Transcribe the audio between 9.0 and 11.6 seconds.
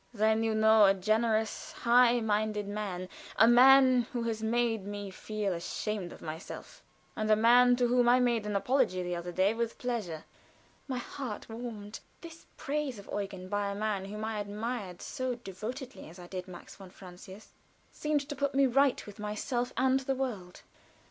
the other day with pleasure." My heart